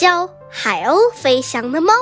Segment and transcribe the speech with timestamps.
[0.00, 1.92] 教海鸥飞翔的猫。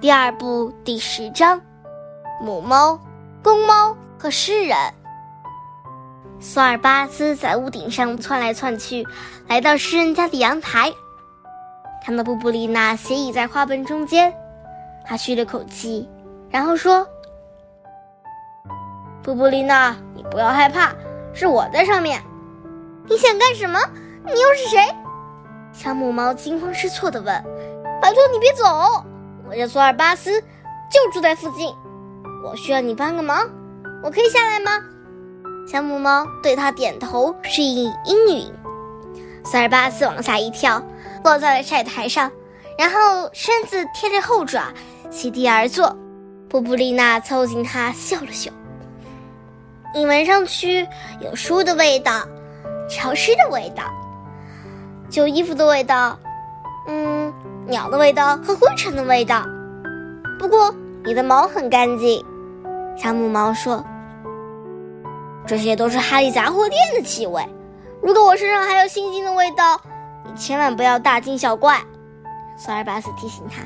[0.00, 1.60] 第二部第十章：
[2.40, 2.98] 母猫、
[3.42, 4.74] 公猫和诗人。
[6.40, 9.06] 索尔巴斯在屋顶上窜来窜去，
[9.46, 10.90] 来到诗人家的阳台，
[12.02, 14.34] 看到布布丽娜斜倚在花盆中间，
[15.04, 16.08] 他吁了口气，
[16.48, 17.06] 然后说
[19.22, 20.94] ：“布布丽娜，你不要害怕，
[21.34, 22.22] 是我在上面。
[23.06, 23.78] 你想干什么？
[24.24, 24.78] 你又是谁？”
[25.72, 27.44] 小母猫惊慌失措地问
[28.00, 28.64] ：“拜托你别走，
[29.48, 30.40] 我叫索尔巴斯，
[30.90, 31.74] 就住在附近，
[32.44, 33.48] 我需要你帮个忙，
[34.02, 34.80] 我可以下来吗？”
[35.66, 38.52] 小母猫对他点头示意应允。
[39.44, 40.82] 索尔巴斯往下一跳，
[41.24, 42.30] 落在了晒台上，
[42.78, 44.72] 然后身子贴着后爪，
[45.10, 45.96] 席地而坐。
[46.48, 48.50] 布布丽娜凑近他笑了笑
[49.92, 50.86] ：“你闻上去
[51.20, 52.22] 有书的味道，
[52.88, 53.82] 潮湿的味道，
[55.14, 56.18] 旧衣服的味道，
[56.88, 57.32] 嗯，
[57.68, 59.46] 鸟的味道和灰尘的味道。
[60.40, 62.20] 不过你的毛很干净。”
[62.98, 63.84] 小母猫说。
[65.46, 67.46] 这些都是哈利杂货店的气味。
[68.02, 69.80] 如果我身上还有星星的味道，
[70.24, 71.80] 你千万不要大惊小怪。
[72.56, 73.62] 索尔巴斯提醒他。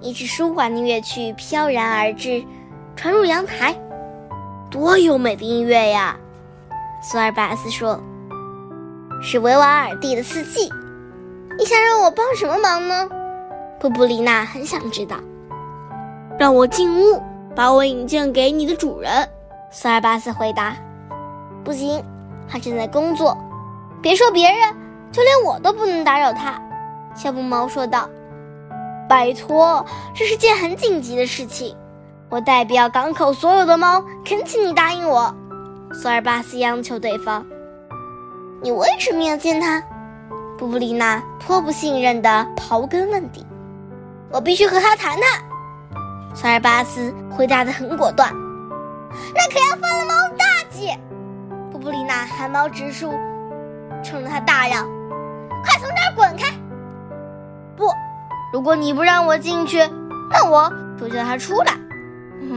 [0.00, 2.42] 一支舒缓的乐曲飘然而至，
[2.96, 3.76] 传入阳台。
[4.70, 6.16] 多优美的音乐呀！
[7.02, 8.00] 索尔巴斯说
[9.20, 10.70] ：“是维瓦尔第的四季。”
[11.58, 13.08] 你想让我帮什么忙呢？
[13.78, 15.16] 布布丽娜很想知道。
[16.38, 17.22] 让我进屋，
[17.54, 19.28] 把我引荐给你的主人。
[19.70, 20.74] 索尔巴斯回答
[21.62, 22.02] ：“不行，
[22.48, 23.36] 他正在工作。
[24.00, 24.74] 别说别人，
[25.12, 26.60] 就连我都不能打扰他。”
[27.14, 28.08] 小母猫说道
[29.06, 29.84] ：“拜托，
[30.14, 31.76] 这是件很紧急的事情。
[32.30, 35.34] 我代表港口所有的猫，恳请你答应我。”
[35.92, 37.44] 索尔巴斯央求对方
[38.62, 39.82] ：“你为什么要见他？”
[40.58, 43.46] 布布丽娜颇不信任地刨根问底
[44.30, 45.22] ：“我必须和他谈谈。”
[46.36, 48.30] 索尔巴斯回答得很果断。
[49.34, 50.88] 那可要犯了猫大忌！
[51.72, 53.12] 布布丽娜汗毛直竖，
[54.04, 54.86] 冲着他大嚷
[55.64, 56.54] ：“快从这儿滚开！”
[57.76, 57.90] 不，
[58.52, 59.78] 如果你不让我进去，
[60.30, 61.72] 那我就叫他出来。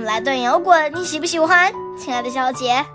[0.03, 2.85] 来段摇滚，你喜不喜欢，亲爱的小姐？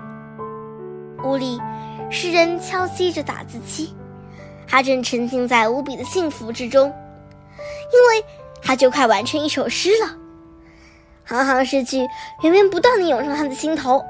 [1.24, 1.60] 屋里，
[2.10, 3.94] 诗人敲击着打字机，
[4.66, 6.92] 他正沉浸在无比的幸福之中，
[7.92, 8.24] 因为
[8.62, 10.16] 他就快完成一首诗了。
[11.24, 11.98] 行行诗句
[12.42, 14.04] 源源不断地涌上他的心头。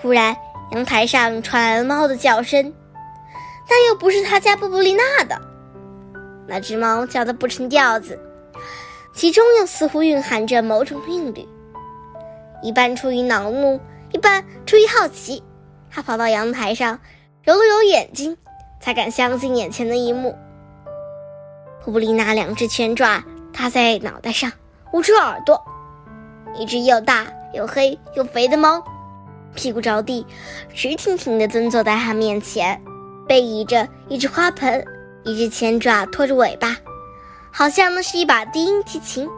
[0.00, 0.34] 忽然，
[0.72, 2.72] 阳台上传来了猫的叫声，
[3.68, 5.38] 但又不是他家布布丽娜的。
[6.46, 8.18] 那只猫叫得不成调子，
[9.14, 11.46] 其中又似乎蕴含着某种韵律。
[12.62, 13.78] 一半出于恼怒，
[14.12, 15.42] 一半出于好奇，
[15.94, 16.98] 他跑到阳台上，
[17.44, 18.36] 揉了揉眼睛，
[18.80, 20.36] 才敢相信眼前的一幕。
[21.84, 23.22] 布布丽娜两只前爪
[23.52, 24.50] 搭在脑袋上，
[24.92, 25.62] 捂住耳朵。
[26.56, 28.82] 一只又大又黑又肥的猫，
[29.54, 30.26] 屁股着地，
[30.74, 32.80] 直挺挺地蹲坐在他面前，
[33.28, 34.84] 背倚着一只花盆，
[35.22, 36.76] 一只前爪拖着尾巴，
[37.52, 39.28] 好像那是一把低音提琴；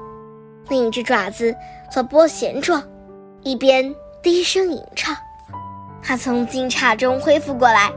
[0.71, 1.55] 另一只爪子
[1.93, 2.83] 做拨弦状，
[3.43, 5.15] 一边低声吟唱。
[6.06, 7.91] 他从惊诧中恢复过来，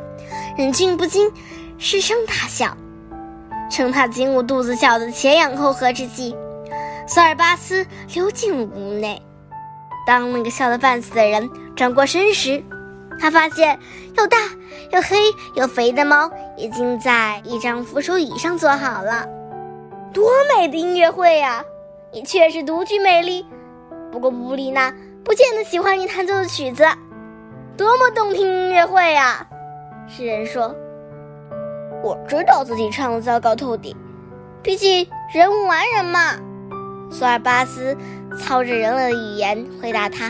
[0.58, 1.32] 忍俊不禁，
[1.78, 2.76] 失声大笑。
[3.70, 6.36] 趁他紧捂肚子笑得前仰后合之际。
[7.08, 9.22] 索尔巴斯溜进了屋内。
[10.08, 12.64] 当那个笑得半死的人转过身时，
[13.20, 13.78] 他发现
[14.18, 14.38] 又大
[14.92, 15.18] 又黑
[15.54, 19.28] 又肥的猫已经在一张扶手椅上坐好了。
[20.12, 21.64] 多美的音乐会呀！
[22.12, 23.46] 你确实独具魅力。
[24.12, 24.92] 不过布丽娜
[25.24, 26.84] 不见得喜欢你弹奏的曲子。
[27.80, 29.48] 多么动听音乐会呀！
[30.06, 30.76] 诗人说
[32.04, 33.96] ：“我知道自己唱的糟糕透顶，
[34.62, 36.36] 毕竟人无完人嘛。”
[37.10, 37.96] 索尔巴斯
[38.38, 40.30] 操着人类的语言回答他。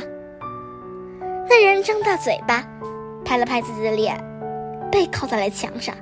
[1.49, 2.63] 那人张大嘴巴，
[3.25, 4.23] 拍了拍自己的脸，
[4.91, 5.95] 背靠在了墙上。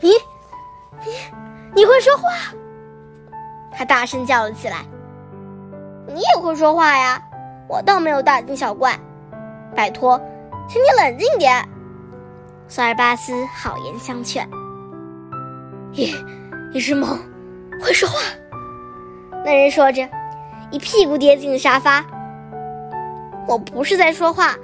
[0.00, 0.12] 你，
[1.04, 1.12] 你，
[1.74, 2.30] 你会说话？
[3.70, 4.78] 他大声叫了起来。
[6.06, 7.22] 你也会说话呀？
[7.68, 8.98] 我倒没有大惊小怪。
[9.74, 10.20] 拜托，
[10.68, 11.66] 请你冷静点。
[12.68, 14.48] 索尔巴斯好言相劝。
[15.92, 16.14] 一，
[16.72, 17.18] 一只猫
[17.82, 18.20] 会说话。
[19.44, 20.08] 那人说着，
[20.70, 22.04] 一屁股跌进了沙发。
[23.48, 24.54] 我不是在说话，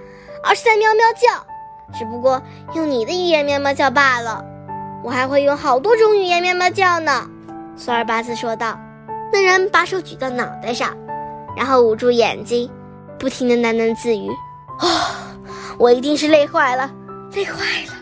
[0.45, 2.41] 而是在喵喵叫，只不过
[2.75, 4.45] 用你的语言喵喵叫罢了。
[5.03, 7.29] 我还会用好多种语言喵喵叫呢。”
[7.77, 8.79] 索尔巴斯说道。
[9.33, 10.97] 那人把手举到脑袋上，
[11.57, 12.71] 然后捂住眼睛，
[13.19, 14.31] 不停的喃喃自语
[14.81, 14.89] ：“哦，
[15.79, 16.91] 我一定是累坏了，
[17.35, 17.93] 累坏了。”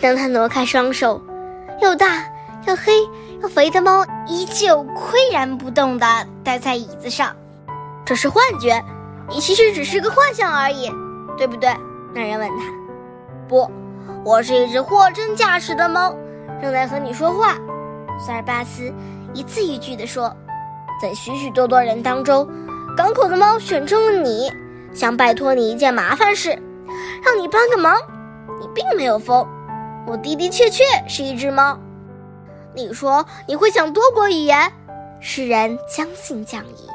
[0.00, 1.20] 当他挪开双手，
[1.80, 2.24] 又大
[2.66, 2.92] 又黑
[3.42, 6.06] 又肥的猫依旧岿然不动地
[6.44, 7.34] 待在椅子上。
[8.04, 8.82] 这是幻觉，
[9.28, 10.90] 你其实只是个幻象而已，
[11.36, 11.74] 对不对？
[12.14, 12.64] 那人问他。
[13.48, 13.70] 不，
[14.24, 16.14] 我是一只货真价实的猫，
[16.60, 17.54] 正在和你说话。
[18.18, 18.92] 塞尔巴斯
[19.34, 20.34] 一字一句地说。
[21.02, 22.48] 在许许多多人当中，
[22.96, 24.50] 港口的猫选中了你，
[24.96, 26.58] 想拜托你一件麻烦事，
[27.22, 27.94] 让你帮个忙。
[28.58, 29.46] 你并没有疯，
[30.06, 31.78] 我的的确确是一只猫。
[32.74, 34.72] 你说你会讲多国语言，
[35.20, 36.88] 世人将信将疑。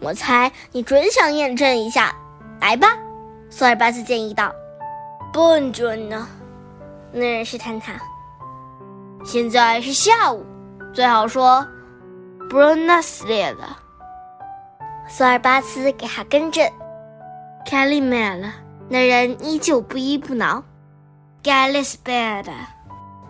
[0.00, 2.16] 我猜你准想验证一下，
[2.62, 2.96] 来吧，
[3.50, 4.50] 索尔巴斯建议道。
[5.30, 6.26] 不准呢，
[7.12, 7.92] 那人试探他。
[9.22, 10.46] 现在是下午，
[10.94, 11.66] 最好说。
[12.48, 13.64] 布伦纳斯列的，
[15.10, 16.70] 索尔巴斯给他更正。
[17.64, 18.52] 凯利麦了，
[18.88, 20.62] 那人依旧不依不挠。
[21.42, 22.52] 盖利斯贝的，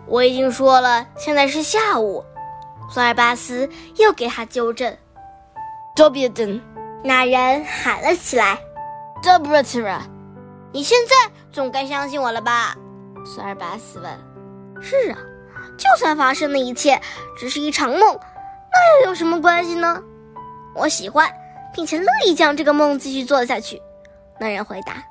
[0.05, 2.23] 我已经说了，现在是下午。
[2.89, 4.95] 索尔巴斯又给他纠正。
[5.95, 6.61] 多别登，
[7.03, 8.59] 那人喊了起来。
[9.21, 10.01] 多布特拉，
[10.71, 12.75] 你现在总该相信我了吧？
[13.25, 14.11] 索尔巴斯问。
[14.81, 15.17] 是啊，
[15.77, 16.99] 就算发生的一切
[17.37, 17.99] 只是一场梦。
[18.01, 20.01] 那又有什么关系呢？
[20.75, 21.29] 我喜欢，
[21.73, 23.81] 并且乐意将这个梦继续做下去。
[24.39, 25.03] 那人回答。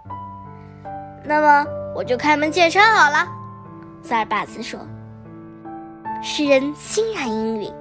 [1.25, 3.29] 那么我就开门见山好了。
[4.03, 4.79] 塞尔巴斯说。
[6.21, 7.73] 诗人欣然应允，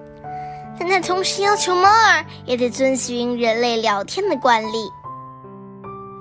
[0.80, 4.92] 但他同时要求猫儿也得遵循人类聊天的惯例。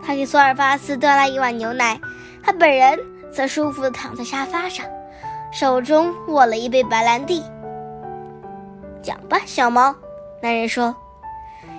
[0.02, 2.00] 他给索尔巴斯端来一碗牛奶，
[2.42, 2.98] 他本人
[3.30, 4.86] 则舒服地躺在沙发上，
[5.52, 7.42] 手中握了一杯白兰地。
[9.02, 9.94] 讲吧，小猫。
[10.40, 10.96] 男人说。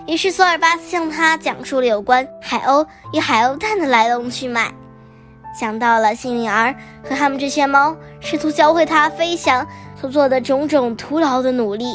[0.07, 4.71] 于是索尔巴斯向他讲述了有关海鸥与海鸥蛋的来龙去脉，
[5.59, 6.73] 讲到了幸运儿
[7.03, 9.67] 和他们这些猫试图教会它飞翔
[9.99, 11.93] 所做的种种徒劳的努力。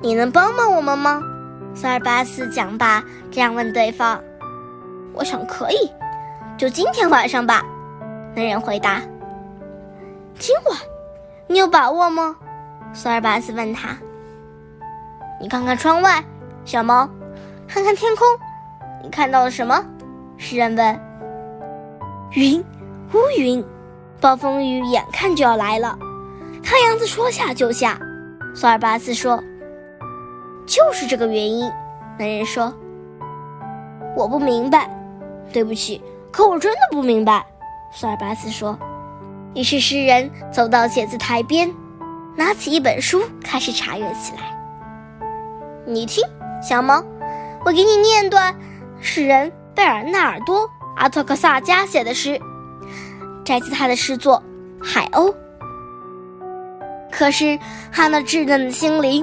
[0.00, 1.22] 你能帮帮我们吗？
[1.74, 4.18] 索尔巴斯讲罢，这样问对方。
[5.12, 5.90] 我想可以，
[6.56, 7.62] 就今天晚上吧。
[8.34, 9.00] 那人回答。
[10.38, 10.78] 今晚，
[11.48, 12.34] 你有把握吗？
[12.92, 13.96] 索尔巴斯问他。
[15.40, 16.24] 你看看窗外，
[16.64, 17.08] 小猫，
[17.68, 18.26] 看看天空，
[19.02, 19.84] 你看到了什么？
[20.36, 21.00] 诗人问。
[22.32, 22.64] 云，
[23.12, 23.64] 乌云，
[24.20, 25.96] 暴风雨眼看就要来了，
[26.62, 27.98] 太阳子说下就下。
[28.54, 29.42] 索尔巴斯说。
[30.66, 31.70] 就是这个原因，
[32.18, 32.72] 男人说。
[34.16, 34.88] 我不明白，
[35.52, 36.00] 对不起，
[36.32, 37.44] 可我真的不明白。
[37.92, 38.78] 索尔巴斯说。
[39.54, 41.70] 于是诗人走到写字台边，
[42.34, 44.58] 拿起一本书开始查阅起来。
[45.86, 46.24] 你听，
[46.66, 47.04] 小猫，
[47.66, 48.58] 我给你念段
[48.98, 50.66] 诗人贝尔纳尔多·
[50.96, 52.40] 阿特克萨加写的诗，
[53.44, 54.42] 摘自他的诗作
[54.82, 55.30] 《海鸥》。
[57.12, 57.58] 可是
[57.92, 59.22] 他那稚嫩的心灵，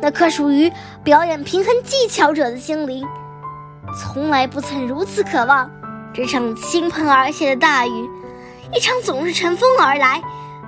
[0.00, 0.72] 那颗属于
[1.02, 3.04] 表演平衡技巧者的心灵，
[4.00, 5.68] 从来不曾如此渴望
[6.14, 8.08] 这场倾盆而下的大雨，
[8.72, 10.22] 一场总是乘风而来，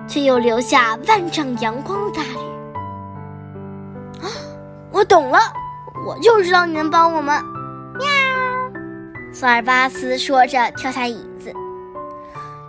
[0.08, 2.36] 却又留下万丈阳光的大雨。
[4.20, 4.26] 啊
[4.90, 5.38] 我懂了，
[6.06, 7.42] 我就知道你能帮我们。
[7.98, 8.06] 喵！
[9.32, 11.52] 索尔巴斯说着跳下椅子。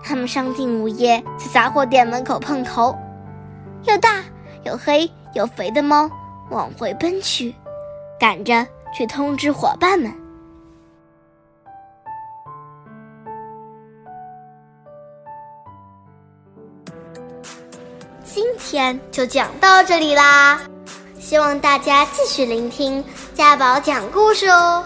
[0.03, 2.95] 他们商定午夜在杂货店门口碰头。
[3.83, 4.23] 又大
[4.65, 6.09] 又黑又肥的猫
[6.49, 7.55] 往回奔去，
[8.19, 10.13] 赶着去通知伙伴们。
[18.23, 20.59] 今天就讲到这里啦。
[21.29, 23.05] 希望大家继续聆听
[23.35, 24.83] 家宝讲故事哦。